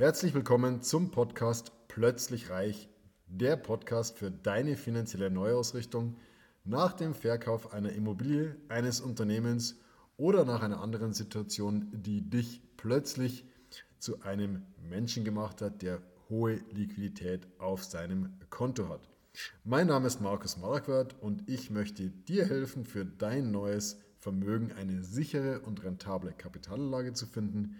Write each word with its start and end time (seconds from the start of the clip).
Herzlich 0.00 0.32
willkommen 0.32 0.80
zum 0.80 1.10
Podcast 1.10 1.72
Plötzlich 1.86 2.48
Reich, 2.48 2.88
der 3.26 3.56
Podcast 3.56 4.16
für 4.16 4.30
deine 4.30 4.78
finanzielle 4.78 5.30
Neuausrichtung 5.30 6.16
nach 6.64 6.94
dem 6.94 7.12
Verkauf 7.12 7.74
einer 7.74 7.92
Immobilie, 7.92 8.56
eines 8.70 9.02
Unternehmens 9.02 9.78
oder 10.16 10.46
nach 10.46 10.62
einer 10.62 10.80
anderen 10.80 11.12
Situation, 11.12 11.90
die 11.92 12.22
dich 12.22 12.62
plötzlich 12.78 13.44
zu 13.98 14.22
einem 14.22 14.62
Menschen 14.88 15.22
gemacht 15.22 15.60
hat, 15.60 15.82
der 15.82 16.00
hohe 16.30 16.62
Liquidität 16.72 17.46
auf 17.58 17.84
seinem 17.84 18.32
Konto 18.48 18.88
hat. 18.88 19.06
Mein 19.64 19.88
Name 19.88 20.06
ist 20.06 20.22
Markus 20.22 20.56
Marquardt 20.56 21.14
und 21.20 21.46
ich 21.46 21.68
möchte 21.68 22.08
dir 22.08 22.46
helfen, 22.46 22.86
für 22.86 23.04
dein 23.04 23.50
neues 23.50 23.98
Vermögen 24.16 24.72
eine 24.72 25.04
sichere 25.04 25.60
und 25.60 25.84
rentable 25.84 26.32
Kapitalanlage 26.32 27.12
zu 27.12 27.26
finden, 27.26 27.76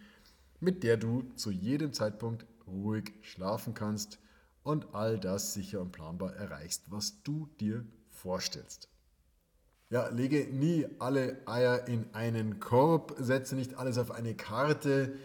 mit 0.60 0.82
der 0.82 0.96
du 0.96 1.24
zu 1.34 1.50
jedem 1.50 1.92
Zeitpunkt 1.92 2.46
ruhig 2.66 3.12
schlafen 3.22 3.74
kannst 3.74 4.18
und 4.62 4.94
all 4.94 5.18
das 5.18 5.54
sicher 5.54 5.80
und 5.80 5.92
planbar 5.92 6.34
erreichst, 6.34 6.90
was 6.90 7.22
du 7.22 7.48
dir 7.58 7.84
vorstellst. 8.10 8.88
Ja, 9.88 10.08
lege 10.08 10.46
nie 10.52 10.86
alle 11.00 11.42
Eier 11.46 11.88
in 11.88 12.14
einen 12.14 12.60
Korb, 12.60 13.16
setze 13.18 13.56
nicht 13.56 13.74
alles 13.74 13.98
auf 13.98 14.12
eine 14.12 14.36
Karte. 14.36 15.16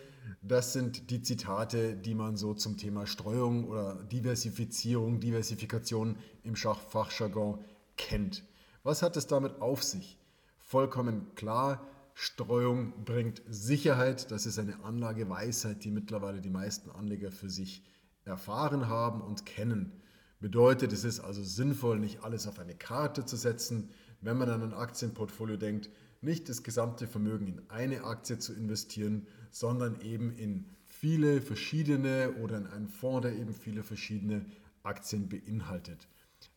Das 0.41 0.73
sind 0.73 1.11
die 1.11 1.21
Zitate, 1.21 1.95
die 1.95 2.15
man 2.15 2.35
so 2.35 2.55
zum 2.55 2.77
Thema 2.77 3.05
Streuung 3.05 3.67
oder 3.67 3.95
Diversifizierung, 4.05 5.19
Diversifikation 5.19 6.17
im 6.43 6.55
Schachfachjargon 6.55 7.63
kennt. 7.95 8.43
Was 8.81 9.03
hat 9.03 9.17
es 9.17 9.27
damit 9.27 9.61
auf 9.61 9.83
sich? 9.83 10.17
Vollkommen 10.57 11.27
klar, 11.35 11.85
Streuung 12.17 13.03
bringt 13.03 13.41
Sicherheit. 13.47 14.31
Das 14.31 14.45
ist 14.45 14.57
eine 14.57 14.83
Anlageweisheit, 14.85 15.83
die 15.83 15.91
mittlerweile 15.91 16.39
die 16.39 16.49
meisten 16.49 16.89
Anleger 16.89 17.29
für 17.29 17.49
sich 17.49 17.83
erfahren 18.23 18.87
haben 18.87 19.21
und 19.21 19.45
kennen. 19.45 19.91
Bedeutet, 20.39 20.93
es 20.93 21.03
ist 21.03 21.19
also 21.19 21.43
sinnvoll, 21.43 21.99
nicht 21.99 22.23
alles 22.23 22.47
auf 22.47 22.57
eine 22.57 22.73
Karte 22.73 23.25
zu 23.25 23.35
setzen, 23.35 23.89
wenn 24.21 24.37
man 24.37 24.49
an 24.49 24.63
ein 24.63 24.73
Aktienportfolio 24.73 25.57
denkt, 25.57 25.89
nicht 26.21 26.47
das 26.47 26.63
gesamte 26.63 27.05
Vermögen 27.05 27.47
in 27.47 27.69
eine 27.69 28.05
Aktie 28.05 28.39
zu 28.39 28.53
investieren, 28.53 29.27
sondern 29.51 29.99
eben 29.99 30.31
in 30.31 30.65
viele 30.85 31.41
verschiedene 31.41 32.33
oder 32.41 32.57
in 32.57 32.67
einen 32.67 32.87
Fonds, 32.87 33.27
der 33.27 33.35
eben 33.37 33.53
viele 33.53 33.83
verschiedene 33.83 34.45
Aktien 34.83 35.27
beinhaltet. 35.27 36.07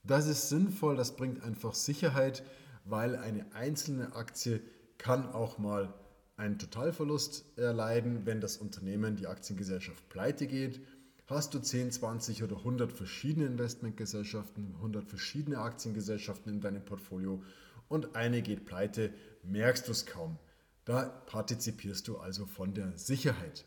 Das 0.05 0.29
ist 0.29 0.48
sinnvoll, 0.48 0.95
das 0.95 1.17
bringt 1.17 1.42
einfach 1.42 1.75
Sicherheit, 1.75 2.45
weil 2.84 3.17
eine 3.17 3.53
einzelne 3.55 4.14
Aktie 4.14 4.61
kann 4.99 5.33
auch 5.33 5.59
mal 5.59 5.95
einen 6.37 6.59
Totalverlust 6.59 7.45
erleiden, 7.59 8.27
wenn 8.27 8.41
das 8.41 8.57
Unternehmen, 8.57 9.17
die 9.17 9.27
Aktiengesellschaft 9.27 10.09
pleite 10.09 10.47
geht. 10.47 10.81
Hast 11.27 11.53
du 11.53 11.59
10, 11.59 11.93
20 11.93 12.43
oder 12.43 12.57
100 12.57 12.93
verschiedene 12.93 13.47
Investmentgesellschaften, 13.47 14.75
100 14.77 15.05
verschiedene 15.05 15.59
Aktiengesellschaften 15.59 16.55
in 16.55 16.61
deinem 16.61 16.85
Portfolio 16.85 17.43
und 17.89 18.17
eine 18.17 18.41
geht 18.43 18.65
pleite, 18.65 19.13
merkst 19.43 19.89
du 19.89 19.93
es 19.93 20.07
kaum. 20.07 20.39
Da 20.85 21.03
partizipierst 21.27 22.09
du 22.09 22.19
also 22.19 22.47
von 22.47 22.73
der 22.73 22.97
Sicherheit. 22.97 23.67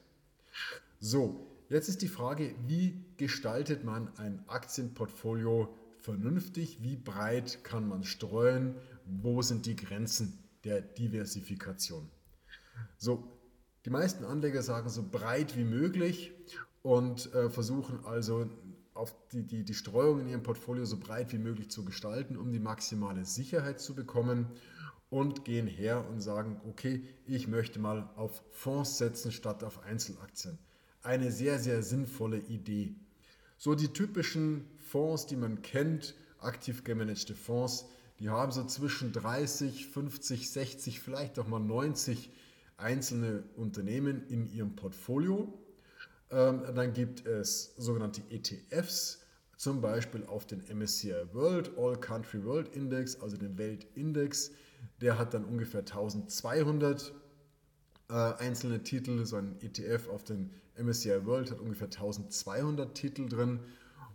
So, 1.00 1.48
jetzt 1.70 1.88
ist 1.88 2.02
die 2.02 2.08
Frage, 2.08 2.56
wie 2.66 3.04
gestaltet 3.18 3.84
man 3.84 4.10
ein 4.18 4.44
Aktienportfolio 4.48 5.76
vernünftig? 6.00 6.82
Wie 6.82 6.96
breit 6.96 7.64
kann 7.64 7.88
man 7.88 8.04
streuen? 8.04 8.76
Wo 9.06 9.42
sind 9.42 9.66
die 9.66 9.76
Grenzen 9.76 10.41
der 10.64 10.82
Diversifikation? 10.82 12.10
So, 12.98 13.24
die 13.86 13.90
meisten 13.90 14.24
Anleger 14.24 14.62
sagen 14.62 14.90
so 14.90 15.04
breit 15.04 15.58
wie 15.58 15.64
möglich 15.64 16.32
und 16.84 17.34
äh, 17.34 17.50
versuchen 17.50 18.06
also 18.06 18.50
auf 18.94 19.16
die, 19.32 19.44
die, 19.44 19.64
die 19.64 19.74
Streuung 19.74 20.20
in 20.22 20.28
ihrem 20.28 20.44
Portfolio 20.44 20.86
so 20.86 20.98
breit 20.98 21.32
wie 21.32 21.38
möglich 21.38 21.72
zu 21.72 21.86
gestalten, 21.86 22.38
um 22.38 22.52
die 22.52 22.60
maximale 22.60 23.26
Sicherheit 23.26 23.80
zu 23.80 23.96
bekommen 23.96 24.48
und 25.10 25.46
gehen 25.46 25.68
her 25.68 26.08
und 26.10 26.22
sagen, 26.22 26.60
okay, 26.68 27.04
ich 27.26 27.48
möchte 27.48 27.80
mal 27.80 28.10
auf 28.16 28.44
Fonds 28.52 28.98
setzen 28.98 29.32
statt 29.32 29.64
auf 29.64 29.84
Einzelaktien. 29.84 30.58
Eine 31.04 31.32
sehr, 31.32 31.60
sehr 31.60 31.84
sinnvolle 31.84 32.38
Idee. 32.38 32.96
So 33.58 33.76
die 33.76 33.90
typischen 33.90 34.66
Fonds, 34.80 35.26
die 35.26 35.36
man 35.36 35.62
kennt, 35.62 36.16
aktiv 36.40 36.84
gemanagte 36.84 37.36
Fonds, 37.36 37.86
die 38.22 38.30
haben 38.30 38.54
so 38.54 38.64
zwischen 38.64 39.12
30, 39.12 39.88
50, 39.88 40.50
60, 40.50 41.02
vielleicht 41.02 41.38
auch 41.38 41.48
mal 41.48 41.60
90 41.60 42.32
einzelne 42.78 43.44
Unternehmen 43.58 44.26
in 44.30 44.48
ihrem 44.54 44.76
Portfolio 44.78 45.54
ähm, 46.32 46.64
dann 46.74 46.94
gibt 46.94 47.26
es 47.26 47.74
sogenannte 47.78 48.22
ETFs, 48.30 49.20
zum 49.58 49.82
Beispiel 49.82 50.26
auf 50.26 50.46
den 50.48 50.64
MSCI 50.74 51.14
World, 51.34 51.78
All 51.78 52.00
Country 52.00 52.44
World 52.46 52.74
Index, 52.74 53.20
also 53.22 53.38
den 53.38 53.58
Weltindex. 53.58 54.52
Der 55.02 55.20
hat 55.20 55.34
dann 55.34 55.44
ungefähr 55.44 55.82
1200 55.82 57.14
äh, 58.10 58.14
einzelne 58.14 58.82
Titel. 58.82 59.26
So 59.26 59.36
ein 59.36 59.58
ETF 59.62 60.08
auf 60.08 60.24
den 60.24 60.52
MSCI 60.78 61.26
World 61.26 61.52
hat 61.52 61.60
ungefähr 61.60 61.88
1200 61.88 62.96
Titel 62.96 63.28
drin. 63.28 63.60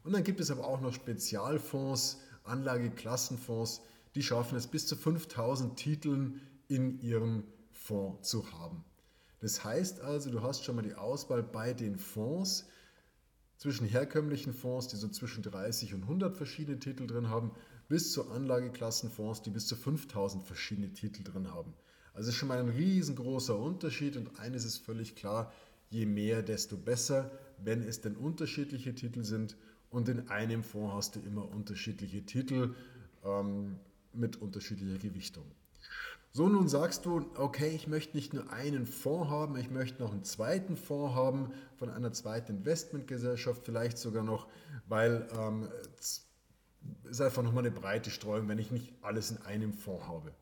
Und 0.02 0.12
dann 0.14 0.24
gibt 0.24 0.40
es 0.40 0.50
aber 0.50 0.66
auch 0.66 0.80
noch 0.80 0.94
Spezialfonds, 0.94 2.18
Anlageklassenfonds, 2.44 3.82
die 4.16 4.22
schaffen 4.22 4.56
es 4.56 4.66
bis 4.66 4.86
zu 4.86 4.96
5000 4.96 5.76
Titeln 5.76 6.40
in 6.68 7.00
ihrem 7.00 7.44
Fonds 7.70 8.28
zu 8.28 8.50
haben. 8.52 8.84
Das 9.40 9.62
heißt 9.62 10.00
also, 10.00 10.30
du 10.30 10.42
hast 10.42 10.64
schon 10.64 10.76
mal 10.76 10.82
die 10.82 10.94
Auswahl 10.94 11.42
bei 11.42 11.74
den 11.74 11.98
Fonds 11.98 12.66
zwischen 13.58 13.86
herkömmlichen 13.86 14.52
Fonds, 14.52 14.88
die 14.88 14.96
so 14.96 15.08
zwischen 15.08 15.42
30 15.42 15.94
und 15.94 16.02
100 16.02 16.36
verschiedene 16.36 16.78
Titel 16.78 17.06
drin 17.06 17.28
haben, 17.28 17.52
bis 17.88 18.12
zu 18.12 18.30
Anlageklassenfonds, 18.30 19.42
die 19.42 19.50
bis 19.50 19.66
zu 19.66 19.76
5000 19.76 20.42
verschiedene 20.42 20.92
Titel 20.92 21.22
drin 21.22 21.52
haben. 21.52 21.74
Also 22.14 22.30
ist 22.30 22.36
schon 22.36 22.48
mal 22.48 22.58
ein 22.58 22.70
riesengroßer 22.70 23.56
Unterschied 23.56 24.16
und 24.16 24.40
eines 24.40 24.64
ist 24.64 24.78
völlig 24.78 25.14
klar, 25.14 25.52
je 25.90 26.06
mehr, 26.06 26.42
desto 26.42 26.76
besser, 26.76 27.30
wenn 27.62 27.82
es 27.82 28.00
denn 28.00 28.16
unterschiedliche 28.16 28.94
Titel 28.94 29.22
sind 29.22 29.56
und 29.90 30.08
in 30.08 30.28
einem 30.28 30.64
Fonds 30.64 30.94
hast 30.94 31.16
du 31.16 31.20
immer 31.20 31.48
unterschiedliche 31.48 32.24
Titel 32.24 32.74
ähm, 33.24 33.78
mit 34.16 34.36
unterschiedlicher 34.40 34.98
Gewichtung. 34.98 35.44
So, 36.32 36.48
nun 36.48 36.68
sagst 36.68 37.06
du, 37.06 37.24
okay, 37.36 37.68
ich 37.68 37.86
möchte 37.86 38.14
nicht 38.14 38.34
nur 38.34 38.52
einen 38.52 38.84
Fonds 38.84 39.30
haben, 39.30 39.56
ich 39.56 39.70
möchte 39.70 40.02
noch 40.02 40.12
einen 40.12 40.24
zweiten 40.24 40.76
Fonds 40.76 41.14
haben 41.14 41.50
von 41.78 41.88
einer 41.88 42.12
zweiten 42.12 42.58
Investmentgesellschaft, 42.58 43.62
vielleicht 43.64 43.96
sogar 43.96 44.22
noch, 44.22 44.46
weil 44.86 45.26
ähm, 45.38 45.68
es 45.98 46.26
ist 47.04 47.22
einfach 47.22 47.42
nochmal 47.42 47.64
eine 47.64 47.74
breite 47.74 48.10
Streuung, 48.10 48.48
wenn 48.48 48.58
ich 48.58 48.70
nicht 48.70 48.92
alles 49.00 49.30
in 49.30 49.38
einem 49.38 49.72
Fonds 49.72 50.06
habe. 50.06 50.32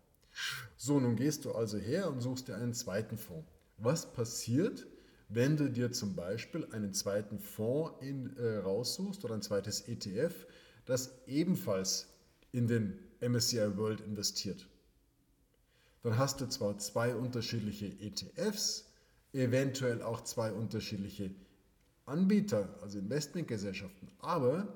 So, 0.77 0.99
nun 0.99 1.15
gehst 1.15 1.45
du 1.45 1.53
also 1.53 1.79
her 1.79 2.11
und 2.11 2.21
suchst 2.21 2.49
dir 2.49 2.57
einen 2.57 2.75
zweiten 2.75 3.17
Fonds. 3.17 3.49
Was 3.79 4.13
passiert, 4.13 4.89
wenn 5.29 5.57
du 5.57 5.71
dir 5.71 5.93
zum 5.93 6.15
Beispiel 6.15 6.67
einen 6.73 6.93
zweiten 6.93 7.39
Fonds 7.39 7.93
in, 8.01 8.37
äh, 8.37 8.57
raussuchst 8.57 9.25
oder 9.25 9.35
ein 9.35 9.43
zweites 9.43 9.83
ETF, 9.83 10.47
das 10.87 11.13
ebenfalls 11.27 12.09
in 12.53 12.67
den 12.67 12.99
MSCI 13.29 13.77
World 13.77 14.01
investiert? 14.01 14.67
dann 16.05 16.19
hast 16.19 16.41
du 16.41 16.47
zwar 16.47 16.77
zwei 16.79 17.15
unterschiedliche 17.15 17.87
ETFs, 17.87 18.91
eventuell 19.33 20.03
auch 20.03 20.21
zwei 20.21 20.53
unterschiedliche 20.53 21.31
Anbieter, 22.05 22.69
also 22.83 22.99
Investmentgesellschaften, 22.99 24.09
aber 24.19 24.69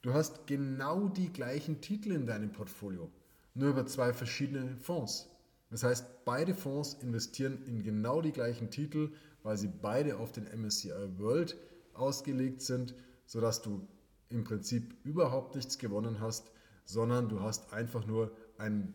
du 0.00 0.14
hast 0.14 0.46
genau 0.46 1.08
die 1.08 1.30
gleichen 1.30 1.82
Titel 1.82 2.12
in 2.12 2.26
deinem 2.26 2.52
Portfolio, 2.52 3.10
nur 3.54 3.70
über 3.70 3.86
zwei 3.86 4.14
verschiedene 4.14 4.74
Fonds. 4.78 5.28
Das 5.70 5.82
heißt, 5.82 6.24
beide 6.24 6.54
Fonds 6.54 6.94
investieren 7.02 7.62
in 7.66 7.82
genau 7.82 8.22
die 8.22 8.32
gleichen 8.32 8.70
Titel, 8.70 9.12
weil 9.42 9.58
sie 9.58 9.68
beide 9.68 10.16
auf 10.16 10.32
den 10.32 10.44
MSCI 10.44 10.92
World 11.18 11.56
ausgelegt 11.92 12.62
sind, 12.62 12.94
sodass 13.26 13.60
du 13.60 13.86
im 14.30 14.44
Prinzip 14.44 14.94
überhaupt 15.04 15.54
nichts 15.54 15.76
gewonnen 15.76 16.20
hast, 16.20 16.50
sondern 16.84 17.28
du 17.28 17.40
hast 17.40 17.72
einfach 17.72 18.06
nur 18.06 18.32
einen 18.58 18.94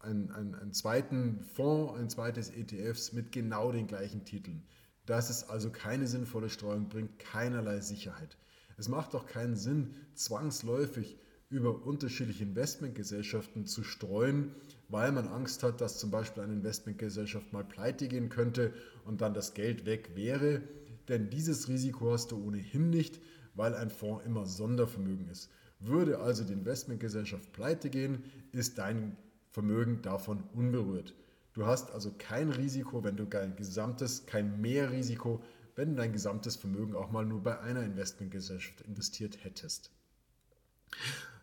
einen, 0.00 0.30
einen, 0.30 0.54
einen 0.54 0.72
zweiten 0.72 1.40
Fonds, 1.42 1.98
ein 1.98 2.08
zweites 2.08 2.50
ETFs 2.50 3.12
mit 3.12 3.32
genau 3.32 3.70
den 3.72 3.86
gleichen 3.86 4.24
Titeln. 4.24 4.62
Das 5.06 5.30
ist 5.30 5.44
also 5.44 5.70
keine 5.70 6.06
sinnvolle 6.06 6.48
Streuung, 6.48 6.88
bringt 6.88 7.18
keinerlei 7.18 7.80
Sicherheit. 7.80 8.36
Es 8.76 8.88
macht 8.88 9.14
auch 9.14 9.26
keinen 9.26 9.56
Sinn, 9.56 9.94
zwangsläufig 10.14 11.18
über 11.50 11.84
unterschiedliche 11.84 12.44
Investmentgesellschaften 12.44 13.66
zu 13.66 13.82
streuen, 13.82 14.54
weil 14.88 15.10
man 15.12 15.28
Angst 15.28 15.62
hat, 15.62 15.80
dass 15.80 15.98
zum 15.98 16.10
Beispiel 16.10 16.44
eine 16.44 16.52
Investmentgesellschaft 16.52 17.52
mal 17.52 17.64
pleite 17.64 18.08
gehen 18.08 18.28
könnte 18.28 18.72
und 19.04 19.20
dann 19.20 19.34
das 19.34 19.54
Geld 19.54 19.84
weg 19.84 20.12
wäre. 20.14 20.62
Denn 21.08 21.28
dieses 21.28 21.68
Risiko 21.68 22.12
hast 22.12 22.30
du 22.30 22.42
ohnehin 22.42 22.90
nicht, 22.90 23.20
weil 23.54 23.74
ein 23.74 23.90
Fonds 23.90 24.24
immer 24.24 24.46
Sondervermögen 24.46 25.28
ist. 25.28 25.50
Würde 25.80 26.20
also 26.20 26.44
die 26.44 26.52
Investmentgesellschaft 26.52 27.52
pleite 27.52 27.90
gehen, 27.90 28.24
ist 28.52 28.78
dein 28.78 29.16
Vermögen 29.50 30.02
davon 30.02 30.44
unberührt. 30.54 31.14
Du 31.54 31.66
hast 31.66 31.90
also 31.90 32.12
kein 32.16 32.50
Risiko, 32.50 33.02
wenn 33.02 33.16
du 33.16 33.24
dein 33.24 33.56
gesamtes, 33.56 34.26
kein 34.26 34.60
Mehrrisiko, 34.60 35.42
wenn 35.74 35.90
du 35.90 35.96
dein 35.96 36.12
gesamtes 36.12 36.56
Vermögen 36.56 36.94
auch 36.94 37.10
mal 37.10 37.24
nur 37.24 37.42
bei 37.42 37.58
einer 37.60 37.82
Investmentgesellschaft 37.82 38.82
investiert 38.82 39.42
hättest. 39.42 39.90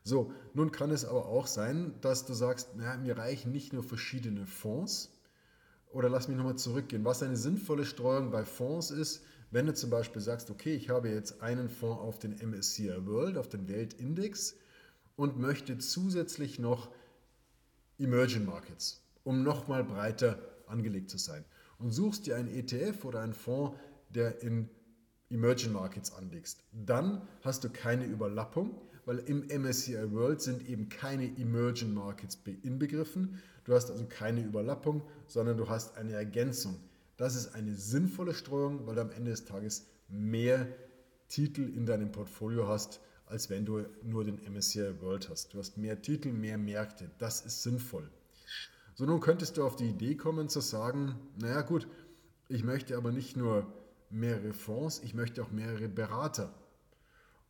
So, 0.04 0.32
nun 0.54 0.72
kann 0.72 0.92
es 0.92 1.04
aber 1.04 1.26
auch 1.26 1.48
sein, 1.48 1.94
dass 2.00 2.26
du 2.26 2.34
sagst, 2.34 2.70
na, 2.78 2.96
mir 2.98 3.18
reichen 3.18 3.52
nicht 3.52 3.74
nur 3.74 3.84
verschiedene 3.84 4.46
Fonds. 4.46 5.12
Oder 5.92 6.10
lass 6.10 6.28
mich 6.28 6.38
nochmal 6.38 6.58
zurückgehen. 6.58 7.06
Was 7.06 7.24
eine 7.24 7.38
sinnvolle 7.38 7.86
Streuung 7.86 8.32
bei 8.32 8.44
Fonds 8.46 8.92
ist, 8.92 9.24
wenn 9.52 9.66
du 9.66 9.74
zum 9.74 9.90
Beispiel 9.90 10.22
sagst, 10.22 10.50
okay, 10.50 10.76
ich 10.76 10.90
habe 10.90 11.10
jetzt 11.10 11.42
einen 11.42 11.70
Fonds 11.70 12.02
auf 12.02 12.20
den 12.20 12.34
MSCI 12.34 13.06
World, 13.06 13.38
auf 13.38 13.48
den 13.48 13.68
Weltindex 13.68 14.56
und 15.16 15.40
möchte 15.40 15.78
zusätzlich 15.78 16.60
noch 16.60 16.90
Emerging 17.98 18.46
Markets, 18.46 19.02
um 19.24 19.44
nochmal 19.44 19.84
breiter 19.84 20.38
angelegt 20.68 21.10
zu 21.10 21.18
sein. 21.18 21.46
Und 21.80 21.92
suchst 21.92 22.28
dir 22.28 22.36
einen 22.36 22.50
ETF 22.50 23.06
oder 23.06 23.22
einen 23.22 23.34
Fonds, 23.34 23.78
der 24.10 24.42
in 24.42 24.70
Emerging 25.30 25.74
Markets 25.74 26.14
anlegst. 26.14 26.64
Dann 26.72 27.22
hast 27.42 27.64
du 27.64 27.70
keine 27.70 28.06
Überlappung, 28.06 28.82
weil 29.06 29.20
im 29.20 29.48
MSCI 29.48 30.12
World 30.12 30.42
sind 30.42 30.68
eben 30.68 30.90
keine 30.90 31.26
Emerging 31.38 31.94
Markets 31.94 32.40
inbegriffen. 32.64 33.42
Du 33.66 33.74
hast 33.74 33.90
also 33.92 34.06
keine 34.06 34.42
Überlappung, 34.42 35.02
sondern 35.28 35.58
du 35.58 35.70
hast 35.70 35.98
eine 35.98 36.14
Ergänzung. 36.14 36.76
Das 37.18 37.36
ist 37.36 37.56
eine 37.56 37.74
sinnvolle 37.74 38.34
Streuung, 38.34 38.86
weil 38.86 38.96
du 38.96 39.02
am 39.02 39.12
Ende 39.12 39.32
des 39.32 39.46
Tages 39.46 39.88
mehr 40.08 40.68
Titel 41.30 41.62
in 41.62 41.86
deinem 41.86 42.12
Portfolio 42.12 42.68
hast, 42.68 43.02
als 43.26 43.50
wenn 43.50 43.66
du 43.66 43.86
nur 44.04 44.24
den 44.24 44.40
MSCI 44.52 45.02
World 45.02 45.30
hast. 45.30 45.54
Du 45.54 45.60
hast 45.60 45.78
mehr 45.78 46.02
Titel, 46.02 46.32
mehr 46.32 46.58
Märkte. 46.58 47.10
Das 47.18 47.42
ist 47.42 47.64
sinnvoll. 47.64 48.10
So, 48.96 49.06
nun 49.06 49.20
könntest 49.20 49.58
du 49.58 49.66
auf 49.66 49.76
die 49.76 49.90
Idee 49.90 50.16
kommen 50.16 50.50
zu 50.50 50.62
sagen, 50.62 51.16
naja 51.38 51.62
gut, 51.62 51.88
ich 52.48 52.64
möchte 52.64 52.96
aber 52.96 53.12
nicht 53.12 53.36
nur 53.36 53.68
mehrere 54.10 54.54
Fonds, 54.54 55.02
ich 55.04 55.14
möchte 55.14 55.44
auch 55.44 55.52
mehrere 55.52 55.88
Berater. 55.88 56.54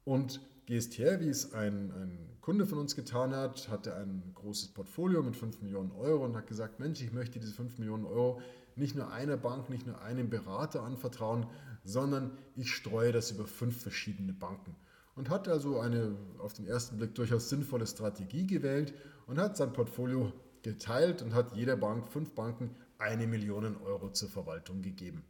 Und 0.05 0.41
gehst 0.65 0.97
her, 0.97 1.19
wie 1.19 1.29
es 1.29 1.53
ein, 1.53 1.91
ein 1.91 2.37
Kunde 2.41 2.65
von 2.65 2.77
uns 2.77 2.95
getan 2.95 3.35
hat, 3.35 3.69
hatte 3.69 3.95
ein 3.95 4.31
großes 4.35 4.69
Portfolio 4.69 5.21
mit 5.23 5.35
5 5.35 5.61
Millionen 5.61 5.91
Euro 5.91 6.25
und 6.25 6.35
hat 6.35 6.47
gesagt, 6.47 6.79
Mensch, 6.79 7.01
ich 7.01 7.11
möchte 7.11 7.39
diese 7.39 7.53
5 7.53 7.77
Millionen 7.79 8.05
Euro 8.05 8.41
nicht 8.77 8.95
nur 8.95 9.11
einer 9.11 9.37
Bank, 9.37 9.69
nicht 9.69 9.87
nur 9.87 10.01
einem 10.01 10.29
Berater 10.29 10.83
anvertrauen, 10.83 11.47
sondern 11.83 12.37
ich 12.55 12.71
streue 12.71 13.11
das 13.11 13.31
über 13.31 13.47
fünf 13.47 13.81
verschiedene 13.81 14.33
Banken. 14.33 14.75
Und 15.15 15.29
hat 15.29 15.47
also 15.47 15.79
eine 15.79 16.15
auf 16.37 16.53
den 16.53 16.67
ersten 16.67 16.97
Blick 16.97 17.15
durchaus 17.15 17.49
sinnvolle 17.49 17.87
Strategie 17.87 18.45
gewählt 18.45 18.93
und 19.25 19.39
hat 19.39 19.57
sein 19.57 19.73
Portfolio 19.73 20.31
geteilt 20.61 21.21
und 21.23 21.33
hat 21.33 21.55
jeder 21.55 21.75
Bank, 21.75 22.07
fünf 22.07 22.35
Banken, 22.35 22.75
eine 22.99 23.25
Million 23.25 23.77
Euro 23.83 24.11
zur 24.11 24.29
Verwaltung 24.29 24.81
gegeben. 24.81 25.23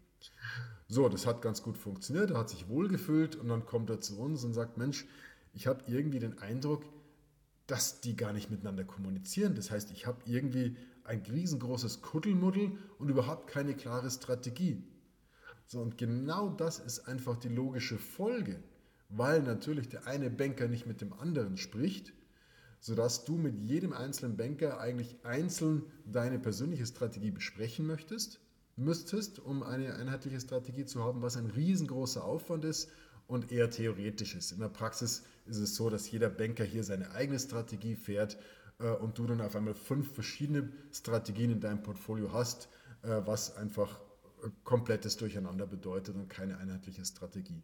So, 0.88 1.10
das 1.10 1.26
hat 1.26 1.42
ganz 1.42 1.62
gut 1.64 1.78
funktioniert, 1.78 2.32
er 2.32 2.38
hat 2.38 2.50
sich 2.50 2.70
wohlgefühlt 2.70 3.36
und 3.36 3.50
dann 3.50 3.66
kommt 3.66 3.90
er 3.90 4.00
zu 4.00 4.18
uns 4.20 4.44
und 4.44 4.54
sagt, 4.54 4.78
Mensch, 4.78 5.06
ich 5.54 5.68
habe 5.68 5.84
irgendwie 5.88 6.20
den 6.20 6.40
Eindruck, 6.40 6.84
dass 7.68 8.00
die 8.00 8.16
gar 8.16 8.32
nicht 8.32 8.50
miteinander 8.50 8.86
kommunizieren. 8.86 9.56
Das 9.56 9.70
heißt, 9.70 9.92
ich 9.92 10.06
habe 10.06 10.20
irgendwie 10.26 10.78
ein 11.04 11.22
riesengroßes 11.22 12.02
Kuddelmuddel 12.02 12.78
und 13.00 13.10
überhaupt 13.10 13.48
keine 13.48 13.76
klare 13.76 14.10
Strategie. 14.10 14.82
So, 15.66 15.82
und 15.82 15.98
genau 15.98 16.50
das 16.50 16.80
ist 16.80 17.08
einfach 17.08 17.36
die 17.36 17.50
logische 17.50 17.98
Folge, 17.98 18.64
weil 19.10 19.42
natürlich 19.42 19.90
der 19.90 20.08
eine 20.08 20.30
Banker 20.30 20.70
nicht 20.70 20.86
mit 20.86 21.02
dem 21.02 21.12
anderen 21.12 21.58
spricht, 21.58 22.14
sodass 22.80 23.26
du 23.26 23.36
mit 23.36 23.58
jedem 23.58 23.92
einzelnen 23.92 24.38
Banker 24.38 24.80
eigentlich 24.80 25.18
einzeln 25.24 25.84
deine 26.06 26.40
persönliche 26.40 26.86
Strategie 26.86 27.32
besprechen 27.32 27.86
möchtest 27.86 28.40
müsstest, 28.78 29.40
um 29.40 29.64
eine 29.64 29.96
einheitliche 29.96 30.40
Strategie 30.40 30.86
zu 30.86 31.04
haben, 31.04 31.22
was 31.22 31.36
ein 31.36 31.48
riesengroßer 31.48 32.24
Aufwand 32.24 32.64
ist 32.64 32.90
und 33.28 33.52
eher 33.52 33.70
theoretisch 33.70 34.36
ist. 34.36 34.52
In 34.52 34.60
der 34.60 34.70
Praxis 34.70 35.24
ist 35.46 35.58
es 35.58 35.76
so, 35.76 35.90
dass 35.90 36.10
jeder 36.10 36.30
Banker 36.30 36.64
hier 36.64 36.84
seine 36.84 37.12
eigene 37.12 37.40
Strategie 37.40 37.96
fährt 37.96 38.38
äh, 38.80 38.90
und 38.90 39.18
du 39.18 39.26
dann 39.26 39.42
auf 39.42 39.56
einmal 39.56 39.74
fünf 39.74 40.14
verschiedene 40.14 40.72
Strategien 40.92 41.52
in 41.52 41.60
deinem 41.60 41.84
Portfolio 41.84 42.32
hast, 42.32 42.70
äh, 43.02 43.22
was 43.26 43.56
einfach 43.58 44.00
äh, 44.44 44.50
komplettes 44.64 45.18
Durcheinander 45.18 45.66
bedeutet 45.66 46.16
und 46.16 46.30
keine 46.30 46.58
einheitliche 46.58 47.04
Strategie. 47.04 47.64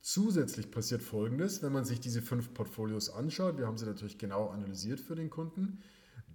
Zusätzlich 0.00 0.70
passiert 0.70 1.02
Folgendes, 1.02 1.62
wenn 1.62 1.72
man 1.72 1.84
sich 1.84 2.00
diese 2.00 2.22
fünf 2.22 2.54
Portfolios 2.54 3.10
anschaut, 3.10 3.58
wir 3.58 3.66
haben 3.66 3.76
sie 3.76 3.84
natürlich 3.84 4.16
genau 4.16 4.48
analysiert 4.48 5.00
für 5.00 5.14
den 5.14 5.28
Kunden, 5.28 5.82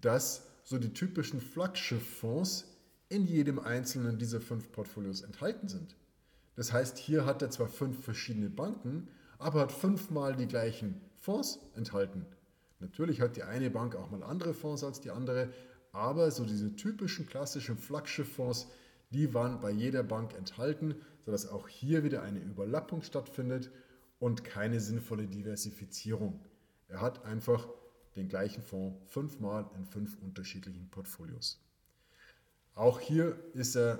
dass 0.01 0.43
so 0.63 0.77
die 0.77 0.93
typischen 0.93 1.41
Flaggschiff-Fonds 1.41 2.65
in 3.13 3.27
jedem 3.27 3.59
einzelnen 3.59 4.17
dieser 4.17 4.41
fünf 4.41 4.71
Portfolios 4.71 5.21
enthalten 5.21 5.67
sind. 5.67 5.95
Das 6.55 6.73
heißt, 6.73 6.97
hier 6.97 7.25
hat 7.25 7.43
er 7.43 7.51
zwar 7.51 7.67
fünf 7.67 8.03
verschiedene 8.03 8.49
Banken, 8.49 9.07
aber 9.37 9.61
hat 9.61 9.71
fünfmal 9.71 10.35
die 10.35 10.47
gleichen 10.47 10.99
Fonds 11.17 11.59
enthalten. 11.75 12.25
Natürlich 12.79 13.21
hat 13.21 13.35
die 13.35 13.43
eine 13.43 13.69
Bank 13.69 13.95
auch 13.95 14.09
mal 14.09 14.23
andere 14.23 14.55
Fonds 14.55 14.83
als 14.83 14.99
die 14.99 15.11
andere, 15.11 15.53
aber 15.91 16.31
so 16.31 16.43
diese 16.43 16.75
typischen 16.75 17.27
klassischen 17.27 17.77
Flaggschiff-Fonds, 17.77 18.67
die 19.11 19.35
waren 19.35 19.59
bei 19.59 19.69
jeder 19.69 20.01
Bank 20.01 20.33
enthalten, 20.33 20.95
sodass 21.23 21.47
auch 21.47 21.67
hier 21.67 22.03
wieder 22.03 22.23
eine 22.23 22.39
Überlappung 22.39 23.03
stattfindet 23.03 23.69
und 24.19 24.43
keine 24.43 24.79
sinnvolle 24.79 25.27
Diversifizierung. 25.27 26.39
Er 26.87 26.99
hat 26.99 27.25
einfach 27.25 27.67
den 28.15 28.27
gleichen 28.27 28.63
Fonds 28.63 28.97
fünfmal 29.05 29.69
in 29.77 29.85
fünf 29.85 30.17
unterschiedlichen 30.21 30.89
Portfolios. 30.89 31.62
Auch 32.75 32.99
hier 32.99 33.37
ist 33.53 33.75
er, 33.75 33.99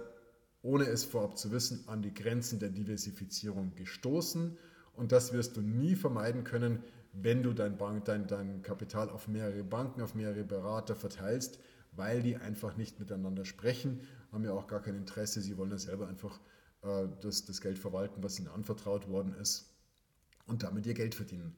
ohne 0.62 0.86
es 0.86 1.04
vorab 1.04 1.38
zu 1.38 1.52
wissen, 1.52 1.84
an 1.88 2.02
die 2.02 2.14
Grenzen 2.14 2.60
der 2.60 2.70
Diversifizierung 2.70 3.76
gestoßen 3.76 4.58
und 4.94 5.12
das 5.12 5.34
wirst 5.34 5.58
du 5.58 5.62
nie 5.62 5.96
vermeiden 5.96 6.44
können, 6.44 6.84
wenn 7.14 7.44
du 7.44 7.54
dein, 7.54 7.78
Bank, 7.78 8.06
dein, 8.06 8.28
dein 8.28 8.64
Kapital 8.64 9.10
auf 9.10 9.28
mehrere 9.28 9.64
Banken, 9.64 10.02
auf 10.02 10.16
mehrere 10.16 10.44
Berater 10.44 10.96
verteilst, 10.96 11.60
weil 11.92 12.24
die 12.24 12.38
einfach 12.38 12.76
nicht 12.76 13.00
miteinander 13.00 13.46
sprechen, 13.46 14.02
haben 14.32 14.44
ja 14.44 14.52
auch 14.52 14.66
gar 14.66 14.82
kein 14.82 14.96
Interesse, 14.96 15.42
sie 15.42 15.58
wollen 15.58 15.70
ja 15.70 15.78
selber 15.78 16.08
einfach 16.08 16.40
äh, 16.82 17.08
das, 17.22 17.46
das 17.46 17.62
Geld 17.62 17.78
verwalten, 17.78 18.24
was 18.24 18.40
ihnen 18.40 18.48
anvertraut 18.48 19.08
worden 19.08 19.36
ist 19.36 19.72
und 20.48 20.64
damit 20.64 20.88
ihr 20.88 20.96
Geld 20.96 21.14
verdienen. 21.14 21.56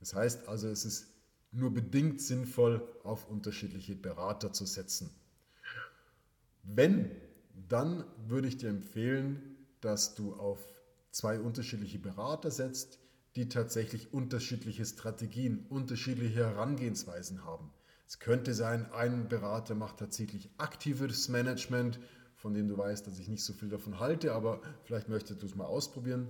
Das 0.00 0.14
heißt 0.14 0.48
also, 0.48 0.68
es 0.68 0.84
ist 0.84 1.06
nur 1.52 1.72
bedingt 1.72 2.20
sinnvoll, 2.20 2.86
auf 3.04 3.28
unterschiedliche 3.28 3.94
Berater 3.94 4.52
zu 4.52 4.66
setzen. 4.66 5.10
Wenn, 6.66 7.10
dann 7.68 8.04
würde 8.26 8.48
ich 8.48 8.56
dir 8.56 8.68
empfehlen, 8.68 9.56
dass 9.80 10.14
du 10.14 10.34
auf 10.34 10.64
zwei 11.10 11.38
unterschiedliche 11.38 11.98
Berater 11.98 12.50
setzt, 12.50 12.98
die 13.36 13.48
tatsächlich 13.48 14.12
unterschiedliche 14.12 14.84
Strategien, 14.84 15.66
unterschiedliche 15.68 16.44
Herangehensweisen 16.46 17.44
haben. 17.44 17.72
Es 18.06 18.18
könnte 18.18 18.54
sein, 18.54 18.90
ein 18.92 19.28
Berater 19.28 19.74
macht 19.74 19.98
tatsächlich 19.98 20.50
aktives 20.58 21.28
Management, 21.28 21.98
von 22.34 22.54
dem 22.54 22.68
du 22.68 22.76
weißt, 22.76 23.06
dass 23.06 23.18
ich 23.18 23.28
nicht 23.28 23.44
so 23.44 23.52
viel 23.52 23.68
davon 23.68 23.98
halte, 24.00 24.32
aber 24.32 24.60
vielleicht 24.84 25.08
möchtest 25.08 25.42
du 25.42 25.46
es 25.46 25.54
mal 25.54 25.64
ausprobieren. 25.64 26.28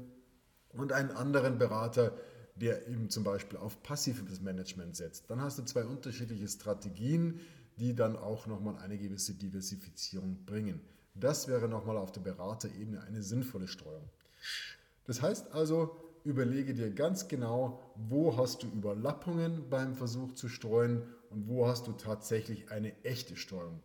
Und 0.71 0.93
einen 0.93 1.11
anderen 1.11 1.59
Berater, 1.59 2.17
der 2.57 2.89
eben 2.89 3.11
zum 3.11 3.25
Beispiel 3.25 3.59
auf 3.59 3.83
passives 3.83 4.41
Management 4.41 4.97
setzt. 4.97 5.31
Dann 5.31 5.41
hast 5.41 5.59
du 5.59 5.65
zwei 5.65 5.85
unterschiedliche 5.85 6.49
Strategien, 6.49 7.41
die 7.77 7.95
dann 7.95 8.17
auch 8.17 8.47
nochmal 8.47 8.77
eine 8.79 8.99
gewisse 8.99 9.35
Diversifizierung 9.35 10.45
bringen. 10.45 10.81
Das 11.15 11.49
wäre 11.49 11.69
nochmal 11.69 11.97
auf 11.97 12.13
der 12.13 12.21
Beraterebene 12.21 13.03
eine 13.03 13.23
sinnvolle 13.23 13.69
Streuung. 13.69 14.09
Das 15.05 15.23
heißt 15.23 15.53
also, 15.53 15.97
überlege 16.25 16.75
dir 16.75 16.91
ganz 16.91 17.29
genau, 17.29 17.81
wo 17.95 18.37
hast 18.37 18.63
du 18.63 18.67
Überlappungen 18.67 19.69
beim 19.71 19.95
Versuch 19.95 20.35
zu 20.35 20.49
streuen 20.49 21.03
und 21.31 21.49
wo 21.49 21.67
hast 21.67 21.87
du 21.87 21.93
tatsächlich 21.93 22.71
eine 22.71 22.93
echte 23.05 23.37
Streuung. 23.37 23.81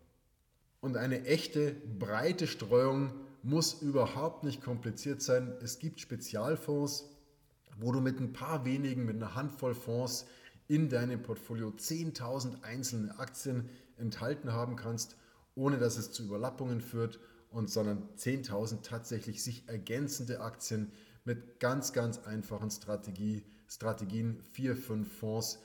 Und 0.82 0.98
eine 0.98 1.26
echte, 1.26 1.76
breite 2.00 2.48
Streuung 2.48 3.14
muss 3.44 3.82
überhaupt 3.82 4.44
nicht 4.44 4.64
kompliziert 4.64 5.22
sein. 5.22 5.54
Es 5.62 5.80
gibt 5.80 6.00
Spezialfonds, 6.00 7.10
wo 7.80 7.92
du 7.92 8.02
mit 8.02 8.20
ein 8.20 8.34
paar 8.34 8.66
wenigen, 8.66 9.06
mit 9.06 9.16
einer 9.16 9.36
Handvoll 9.36 9.76
Fonds 9.76 10.26
in 10.72 10.88
deinem 10.88 11.22
Portfolio 11.22 11.68
10.000 11.68 12.64
einzelne 12.64 13.20
Aktien 13.20 13.68
enthalten 13.98 14.54
haben 14.54 14.78
kannst, 14.78 15.18
ohne 15.54 15.78
dass 15.78 15.98
es 15.98 16.14
zu 16.14 16.24
Überlappungen 16.24 16.80
führt 16.80 17.20
und 17.50 17.70
sondern 17.70 18.08
10.000 18.16 18.82
tatsächlich 18.82 19.44
sich 19.44 19.68
ergänzende 19.68 20.40
Aktien 20.40 20.94
mit 21.26 21.60
ganz, 21.60 21.92
ganz 21.92 22.20
einfachen 22.20 22.72
Strategie, 22.72 23.44
Strategien, 23.68 24.40
vier, 24.54 24.78
fünf 24.78 25.14
Fonds. 25.14 25.60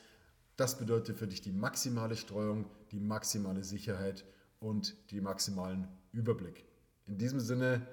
Das 0.57 0.77
bedeutet 0.77 1.17
für 1.17 1.27
dich 1.27 1.39
die 1.39 1.53
maximale 1.53 2.17
Streuung, 2.17 2.65
die 2.91 2.99
maximale 2.99 3.63
Sicherheit 3.63 4.25
und 4.59 4.93
den 5.13 5.23
maximalen 5.23 5.87
Überblick. 6.11 6.65
In 7.05 7.17
diesem 7.17 7.39
Sinne, 7.39 7.87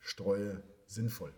streue 0.00 0.64
sinnvoll. 0.88 1.32